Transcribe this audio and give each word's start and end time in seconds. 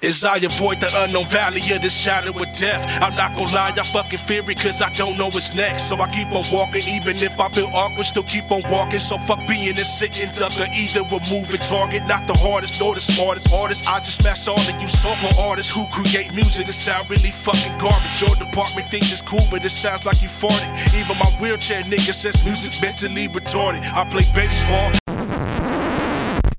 As 0.00 0.24
I 0.24 0.36
avoid 0.36 0.78
the 0.78 0.88
unknown 1.02 1.24
valley 1.24 1.60
of 1.74 1.82
the 1.82 1.90
shadow 1.90 2.30
of 2.30 2.52
death. 2.54 2.86
I'm 3.02 3.16
not 3.16 3.34
gonna 3.34 3.50
lie, 3.50 3.74
I 3.76 3.82
fucking 3.82 4.20
fear 4.20 4.48
it 4.48 4.60
cause 4.60 4.80
I 4.80 4.90
don't 4.90 5.18
know 5.18 5.26
what's 5.26 5.52
next. 5.54 5.88
So 5.88 5.98
I 5.98 6.06
keep 6.06 6.30
on 6.30 6.44
walking, 6.52 6.86
even 6.86 7.16
if 7.16 7.34
I 7.40 7.48
feel 7.48 7.66
awkward, 7.74 8.06
still 8.06 8.22
keep 8.22 8.48
on 8.52 8.62
walking. 8.70 9.00
So 9.00 9.18
fuck 9.18 9.44
being 9.48 9.76
a 9.76 9.84
sitting 9.84 10.30
ducker, 10.30 10.70
either 10.70 11.00
a 11.02 11.18
moving 11.28 11.58
target. 11.66 12.06
Not 12.06 12.28
the 12.28 12.34
hardest 12.34 12.78
nor 12.78 12.94
the 12.94 13.00
smartest 13.00 13.52
artist. 13.52 13.88
I 13.88 13.98
just 13.98 14.22
smash 14.22 14.46
all 14.46 14.60
of 14.60 14.80
you 14.80 14.86
so-called 14.86 15.34
artists 15.36 15.74
who 15.74 15.84
create 15.88 16.32
music 16.32 16.66
that 16.66 16.78
sound 16.78 17.10
really 17.10 17.32
fucking 17.34 17.76
garbage. 17.78 18.22
Your 18.22 18.36
department 18.36 18.92
thinks 18.92 19.10
it's 19.10 19.20
cool, 19.20 19.48
but 19.50 19.64
it 19.64 19.70
sounds 19.70 20.06
like 20.06 20.22
you 20.22 20.28
farted. 20.28 20.70
Even 20.94 21.18
my 21.18 21.30
wheelchair 21.42 21.82
nigga 21.82 22.14
says 22.14 22.38
music's 22.44 22.80
mentally 22.80 23.26
retarded. 23.26 23.82
I 23.82 24.04
play 24.08 24.30
baseball. 24.32 24.92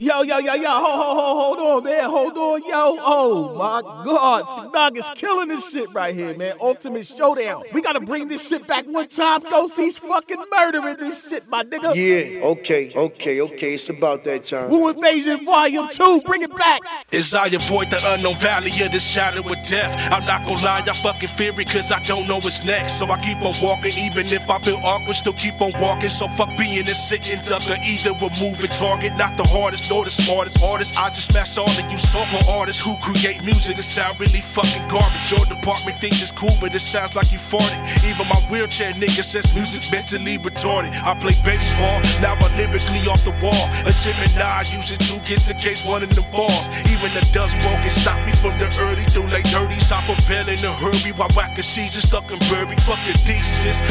Yo, 0.00 0.22
yo, 0.22 0.38
yo, 0.38 0.54
yo, 0.54 0.70
ho, 0.70 0.80
ho, 0.80 1.14
ho, 1.16 1.56
hold 1.56 1.58
on, 1.58 1.82
man, 1.82 2.04
hold 2.04 2.38
on, 2.38 2.62
yo. 2.62 2.96
Oh 3.00 3.56
my 3.58 4.04
God, 4.04 4.44
Snug 4.44 4.96
is 4.96 5.04
killing 5.16 5.48
this 5.48 5.72
shit 5.72 5.92
right 5.92 6.14
here, 6.14 6.36
man. 6.36 6.54
Ultimate 6.60 7.04
Showdown. 7.04 7.64
We 7.72 7.82
gotta 7.82 7.98
bring 7.98 8.28
this 8.28 8.48
shit 8.48 8.64
back 8.68 8.86
one 8.86 9.08
time. 9.08 9.40
Ghost, 9.50 9.76
he's 9.76 9.98
fucking 9.98 10.40
murdering 10.56 10.98
this 11.00 11.28
shit, 11.28 11.48
my 11.48 11.64
nigga. 11.64 11.96
Yeah, 11.96 12.44
okay, 12.44 12.92
okay, 12.94 13.40
okay. 13.40 13.74
It's 13.74 13.88
about 13.88 14.22
that 14.22 14.44
time. 14.44 14.70
Wu 14.70 14.88
Invasion 14.88 15.44
Volume 15.44 15.88
2, 15.90 16.20
bring 16.24 16.42
it 16.42 16.56
back. 16.56 16.80
As 17.12 17.34
I 17.34 17.46
avoid 17.46 17.90
the 17.90 17.98
unknown 18.04 18.36
valley 18.36 18.70
of 18.80 18.92
the 18.92 19.00
shadow 19.00 19.40
of 19.40 19.62
death. 19.64 20.12
I'm 20.12 20.24
not 20.26 20.46
gonna 20.46 20.64
lie, 20.64 20.84
I 20.86 20.92
fucking 21.02 21.30
fear 21.30 21.52
it 21.58 21.70
cause 21.72 21.90
I 21.90 22.00
don't 22.04 22.28
know 22.28 22.36
what's 22.36 22.62
next. 22.62 23.00
So 23.00 23.10
I 23.10 23.18
keep 23.18 23.42
on 23.42 23.60
walking, 23.60 23.98
even 23.98 24.28
if 24.28 24.48
I 24.48 24.60
feel 24.60 24.78
awkward, 24.84 25.16
still 25.16 25.32
keep 25.32 25.60
on 25.60 25.72
walking. 25.80 26.08
So 26.08 26.28
fuck 26.28 26.56
being 26.56 26.88
a 26.88 26.94
sitting 26.94 27.40
ducker, 27.40 27.76
either 27.82 28.10
a 28.12 28.30
moving 28.38 28.70
target. 28.70 29.16
Not 29.16 29.36
the 29.36 29.42
hardest 29.42 29.87
nor 29.88 30.04
the 30.04 30.10
smartest 30.10 30.62
artist. 30.62 30.98
I 30.98 31.08
just 31.08 31.32
smash 31.32 31.56
all 31.56 31.68
of 31.68 31.90
you 31.90 31.98
so-called 31.98 32.48
artists 32.48 32.82
who 32.84 32.96
create 32.98 33.42
music 33.44 33.76
that 33.76 33.82
sound 33.82 34.20
really 34.20 34.40
fucking 34.40 34.86
garbage. 34.88 35.30
Your 35.30 35.44
department 35.46 36.00
thinks 36.00 36.20
it's 36.20 36.32
cool, 36.32 36.56
but 36.60 36.74
it 36.74 36.80
sounds 36.80 37.14
like 37.14 37.32
you 37.32 37.38
farted. 37.38 37.80
Even 38.04 38.28
my 38.28 38.40
wheelchair 38.50 38.92
nigga 38.92 39.22
says 39.22 39.46
music's 39.54 39.90
mentally 39.90 40.38
retarded. 40.38 40.92
I 41.02 41.14
play 41.18 41.36
baseball, 41.44 42.00
now 42.20 42.34
I'm 42.34 42.52
lyrically 42.56 43.04
off 43.08 43.24
the 43.24 43.34
wall. 43.42 43.64
A 43.88 43.92
Gemini 43.96 44.62
uses 44.72 44.98
two 44.98 45.18
kids 45.20 45.48
in 45.50 45.56
case 45.58 45.84
one 45.84 46.02
of 46.02 46.10
them 46.14 46.24
falls. 46.30 46.68
Even 46.88 47.10
the 47.16 47.24
dust 47.32 47.56
broken 47.60 47.90
stop 47.90 48.20
me 48.26 48.32
from 48.40 48.58
the 48.58 48.68
early 48.88 49.04
through 49.12 49.28
late 49.28 49.46
30s. 49.46 49.90
I 49.92 50.04
prevail 50.04 50.48
in 50.48 50.60
a 50.64 50.72
hurry 50.72 51.12
while 51.16 51.32
whacking 51.34 51.64
seeds 51.64 51.96
are 51.96 52.04
stuck 52.04 52.30
in 52.30 52.38
bury. 52.50 52.76
Fuck 52.84 53.00
your 53.06 53.18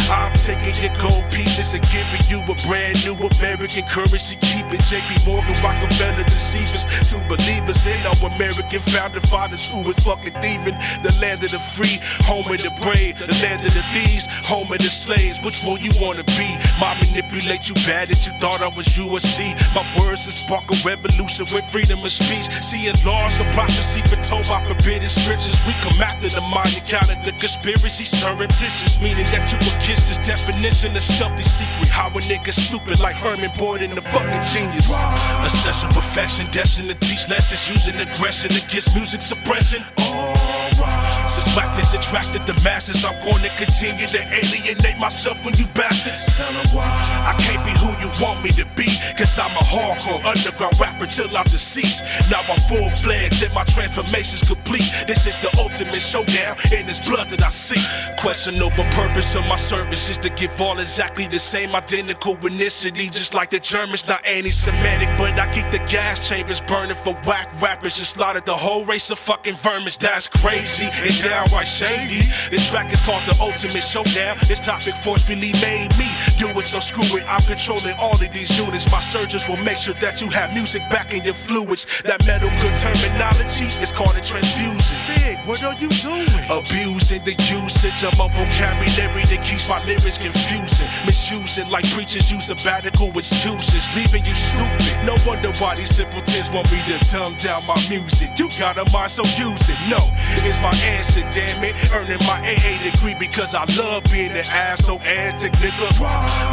I'm 0.10 0.34
taking 0.40 0.74
your 0.82 0.94
gold 0.98 1.30
pieces 1.30 1.74
and 1.74 1.84
giving 1.94 2.24
you 2.26 2.42
a 2.42 2.56
brand 2.66 2.98
new 3.06 3.14
American 3.38 3.86
currency. 3.86 4.36
Keep 4.42 4.74
it 4.74 4.82
JP 4.82 5.26
Morgan, 5.28 5.54
Rockefeller, 5.62 6.24
deceivers 6.24 6.86
two 7.06 7.22
believers 7.30 7.86
in 7.86 8.00
our 8.10 8.34
American 8.34 8.80
founding 8.80 9.22
fathers 9.22 9.68
who 9.68 9.84
was 9.84 9.98
fucking 10.00 10.34
thieving. 10.42 10.74
The 11.04 11.14
land 11.22 11.44
of 11.44 11.52
the 11.52 11.60
free, 11.60 12.00
home 12.26 12.50
of 12.50 12.58
the 12.58 12.74
brave, 12.82 13.20
the 13.20 13.30
land 13.44 13.62
of 13.62 13.74
the 13.74 13.86
thieves, 13.94 14.26
home 14.46 14.72
of 14.72 14.80
the 14.80 14.90
slaves. 14.90 15.40
Which 15.46 15.62
one 15.64 15.80
you 15.80 15.92
wanna 16.02 16.24
be? 16.36 16.50
My 16.82 16.98
manipulate 16.98 17.70
you 17.70 17.76
bad 17.86 18.10
that 18.10 18.26
you 18.26 18.34
thought 18.40 18.62
I 18.62 18.70
was 18.74 18.88
USC. 18.98 19.54
My 19.76 19.86
words 20.00 20.26
will 20.26 20.34
spark 20.34 20.66
a 20.74 20.78
revolution 20.82 21.46
with 21.54 21.66
freedom 21.70 22.02
of 22.02 22.12
speech. 22.12 22.50
Seeing 22.66 22.98
laws, 23.06 23.38
the 23.38 23.46
prophecy 23.54 24.02
foretold 24.10 24.48
by 24.48 24.64
forbidden 24.66 25.10
scriptures. 25.10 25.62
We 25.68 25.74
come 25.86 26.02
after 26.02 26.30
the 26.30 26.42
mind 26.42 26.74
and 26.74 26.86
counter 26.88 27.18
the 27.24 27.32
conspiracy 27.38 28.06
surreptitious, 28.06 29.00
meaning 29.00 29.28
that 29.36 29.52
you 29.52 29.60
will 29.68 29.80
kiss 29.84 30.02
this 30.08 30.18
definition 30.18 30.96
of 30.96 31.04
stealthy 31.04 31.44
secret. 31.44 31.90
How 31.90 32.08
a 32.08 32.22
nigga 32.32 32.54
stupid 32.54 33.00
like 33.00 33.16
Herman 33.16 33.52
Boyd 33.58 33.82
in 33.82 33.92
the 33.92 34.02
fucking 34.02 34.44
genius. 34.54 34.96
Assessing 35.44 35.92
perfection, 35.92 36.48
destined 36.52 36.90
to 36.90 36.96
teach 37.04 37.28
lessons, 37.30 37.68
using 37.68 38.00
aggression 38.00 38.52
against 38.56 38.96
music 38.96 39.22
suppression. 39.22 39.84
Alright. 40.00 41.30
Since 41.30 41.54
blackness 41.54 41.94
attracted 41.94 42.48
the 42.48 42.56
masses, 42.64 43.04
I'm 43.04 43.20
gonna 43.20 43.52
continue 43.60 44.08
to 44.08 44.22
alienate 44.40 44.98
myself 44.98 45.44
when 45.44 45.56
you 45.60 45.68
bastards. 45.76 46.38
Tell 46.38 46.48
'em 46.48 46.68
why. 46.72 46.88
I 47.28 47.34
can't 47.44 47.64
be 47.68 47.74
who 47.84 47.92
you 48.00 48.10
want 48.24 48.44
me 48.44 48.52
to 48.62 48.66
be, 48.80 48.87
cause 49.18 49.38
I'm 49.40 49.52
a 49.58 49.66
hardcore 49.66 50.24
underground 50.24 50.80
rapper 50.80 51.08
till 51.08 51.36
I'm 51.36 51.46
deceased. 51.46 52.06
Now 52.30 52.42
I'm 52.48 52.60
full 52.70 52.90
fledged 53.02 53.44
and 53.44 53.54
my 53.54 53.64
transformation's 53.64 54.44
complete. 54.44 54.88
This 55.08 55.26
is 55.26 55.36
the 55.38 55.50
ultimate 55.58 56.00
showdown, 56.00 56.56
and 56.72 56.88
it's 56.88 57.02
blood 57.02 57.30
that 57.30 57.42
I 57.42 57.50
see. 57.50 57.82
Questionable 58.22 58.86
purpose 58.92 59.34
of 59.36 59.46
my 59.48 59.56
service 59.56 60.10
is 60.10 60.18
to 60.20 60.30
give 60.30 60.62
all 60.62 60.78
exactly 60.78 61.28
the 61.28 61.40
same 61.40 61.76
identical 61.76 62.36
ethnicity, 62.38 63.12
just 63.12 63.34
like 63.34 63.50
the 63.50 63.60
Germans, 63.60 64.08
not 64.08 64.26
anti 64.26 64.50
Semitic, 64.50 65.10
but 65.18 65.40
I 65.40 65.52
keep 65.52 65.70
the 65.72 65.80
gas 65.90 66.28
chambers 66.30 66.62
burning 66.62 66.96
for 66.96 67.14
whack 67.26 67.50
rappers. 67.62 67.98
Just 67.98 68.12
slaughtered 68.12 68.46
the 68.46 68.56
whole 68.56 68.86
race 68.86 69.10
of 69.10 69.18
fucking 69.18 69.56
vermins, 69.56 69.98
that's 69.98 70.28
crazy 70.28 70.86
and 70.86 71.20
downright 71.22 71.68
shady. 71.68 72.22
This 72.52 72.70
track 72.70 72.94
is 72.94 73.02
called 73.02 73.24
The 73.24 73.36
Ultimate 73.42 73.82
Showdown. 73.82 74.38
This 74.48 74.60
topic 74.60 74.96
forcefully 74.96 75.54
made 75.62 75.90
me 75.98 76.10
do 76.38 76.48
it, 76.50 76.64
so 76.64 76.80
screw 76.80 77.18
it. 77.18 77.26
I'm 77.28 77.42
controlling 77.44 77.96
all 78.00 78.14
of 78.14 78.32
these 78.32 78.58
units. 78.58 78.90
My 78.92 79.00
surgeons 79.08 79.48
will 79.48 79.64
make 79.64 79.78
sure 79.78 79.96
that 80.04 80.20
you 80.20 80.28
have 80.28 80.52
music 80.54 80.84
back 80.92 81.14
in 81.16 81.24
your 81.24 81.34
fluids. 81.34 81.88
That 82.04 82.20
medical 82.28 82.72
terminology 82.76 83.72
is 83.80 83.92
called 83.96 84.20
a 84.20 84.22
transfusion. 84.22 84.84
Sig, 84.84 85.40
what 85.48 85.64
are 85.64 85.74
you 85.80 85.88
doing? 86.04 86.28
Abusing 86.52 87.24
the 87.24 87.32
usage 87.48 88.04
of 88.04 88.12
my 88.20 88.28
vocabulary 88.36 89.24
that 89.32 89.40
keeps 89.48 89.64
my 89.72 89.80
lyrics 89.88 90.20
confusing. 90.20 90.92
Misusing 91.08 91.72
like 91.72 91.88
preachers 91.96 92.28
use 92.28 92.52
sabbatical 92.52 93.16
excuses, 93.16 93.88
leaving 93.96 94.28
you 94.28 94.36
stupid. 94.36 94.92
No 95.08 95.16
wonder 95.24 95.56
why 95.56 95.80
these 95.80 95.96
simpletons 95.96 96.52
want 96.52 96.68
me 96.68 96.84
to 96.92 97.00
dumb 97.08 97.40
down 97.40 97.64
my 97.64 97.80
music. 97.88 98.36
You 98.36 98.52
got 98.60 98.76
a 98.76 98.84
mind, 98.92 99.12
so 99.12 99.24
use 99.40 99.72
it. 99.72 99.80
No, 99.88 100.04
it's 100.44 100.60
my 100.60 100.76
answer, 100.84 101.24
damn 101.32 101.64
it. 101.64 101.80
Earning 101.96 102.20
my 102.28 102.44
AA 102.44 102.76
degree 102.84 103.16
because 103.16 103.56
I 103.56 103.64
love 103.80 104.04
being 104.12 104.36
an 104.36 104.48
asshole 104.52 105.00
antic 105.00 105.56
nigga. 105.64 105.88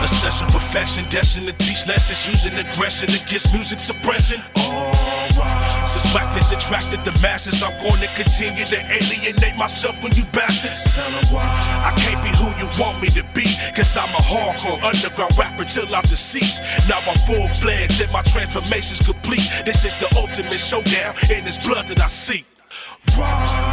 Assessing 0.06 0.54
perfection, 0.54 1.02
destined 1.10 1.50
to 1.50 1.54
teach 1.58 1.86
lessons, 1.90 2.22
using 2.30 2.43
aggression 2.52 3.08
against 3.08 3.52
music 3.52 3.80
suppression. 3.80 4.40
Alright. 4.56 5.88
Since 5.88 6.12
blackness 6.12 6.52
attracted 6.52 7.04
the 7.04 7.16
masses, 7.20 7.62
I'm 7.62 7.72
gonna 7.80 8.08
continue 8.16 8.64
to 8.64 8.80
alienate 8.84 9.56
myself 9.56 10.02
when 10.02 10.12
you 10.12 10.24
bastards. 10.32 10.94
Tell 10.94 11.10
why. 11.32 11.44
I 11.84 11.92
can't 11.96 12.20
be 12.20 12.28
who 12.36 12.52
you 12.60 12.68
want 12.80 13.00
me 13.00 13.08
to 13.16 13.24
be, 13.32 13.48
cause 13.74 13.96
I'm 13.96 14.12
a 14.12 14.22
hardcore 14.24 14.82
underground 14.84 15.36
rapper 15.38 15.64
till 15.64 15.88
I'm 15.94 16.04
deceased. 16.04 16.62
Now 16.88 17.00
I'm 17.08 17.18
full 17.24 17.48
fledged 17.60 18.02
and 18.02 18.12
my 18.12 18.22
transformation's 18.22 19.00
complete. 19.00 19.48
This 19.64 19.84
is 19.84 19.94
the 19.96 20.08
ultimate 20.16 20.60
showdown, 20.60 21.14
and 21.32 21.46
it's 21.46 21.58
blood 21.58 21.88
that 21.88 22.00
I 22.00 22.08
seek. 22.08 22.46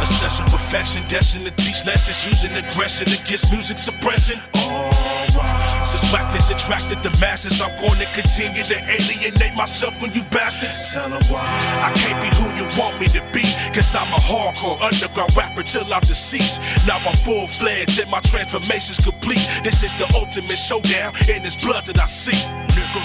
Assessing 0.00 0.46
perfection, 0.46 1.02
destined 1.08 1.46
to 1.46 1.52
teach 1.56 1.84
lessons, 1.84 2.24
using 2.24 2.56
aggression 2.56 3.08
against 3.08 3.50
music 3.50 3.78
suppression. 3.78 4.40
Alright. 4.54 5.86
Since 5.86 6.12
attracted 6.50 7.02
the 7.02 7.10
masses, 7.18 7.60
I'm 7.60 7.76
gonna 7.76 8.06
continue 8.14 8.62
to 8.64 8.78
alienate 8.90 9.54
myself 9.54 10.00
when 10.00 10.12
you 10.12 10.22
bastards. 10.24 10.92
Tell 10.92 11.08
Tell 11.08 11.14
'em 11.14 11.22
why. 11.28 11.44
I 11.88 11.92
can't 11.92 12.20
be 12.22 12.28
who 12.38 12.46
you 12.56 12.66
want 12.78 13.00
me 13.00 13.08
to 13.08 13.22
be, 13.32 13.42
cause 13.72 13.94
I'm 13.94 14.12
a 14.12 14.22
hardcore 14.30 14.80
underground 14.80 15.36
rapper 15.36 15.62
till 15.62 15.92
I'm 15.92 16.00
deceased. 16.02 16.60
Now 16.86 16.98
I'm 17.06 17.16
full 17.18 17.46
fledged 17.46 18.00
and 18.00 18.10
my 18.10 18.20
transformation's 18.20 19.00
complete. 19.00 19.46
This 19.62 19.82
is 19.82 19.92
the 19.94 20.10
ultimate 20.14 20.58
showdown, 20.58 21.14
and 21.28 21.44
it's 21.46 21.56
blood 21.56 21.86
that 21.86 21.98
I 21.98 22.06
see, 22.06 22.40
nigga. 22.76 23.02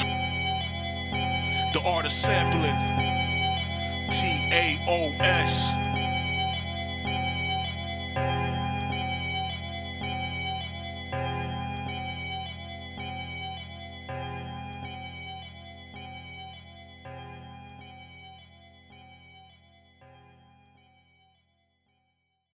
The 1.74 1.81
art 1.86 2.06
of 2.06 2.12
sampling. 2.12 2.78
T 4.09 4.47
A 4.52 4.80
O 4.88 5.14
S. 5.20 5.87